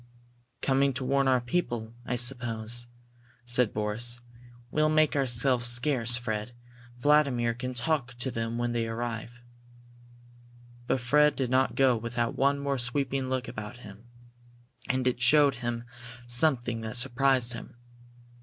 [0.63, 2.87] "Coming to warn our people, I suppose,"
[3.45, 4.19] said Boris.
[4.71, 6.53] "We'll make ourselves scarce, Fred.
[6.97, 9.41] Vladimir can talk to them when they arrive."
[10.87, 14.07] But Fred did not go without one more sweeping look about him.
[14.89, 15.83] And it showed him
[16.25, 17.75] something that surprised him.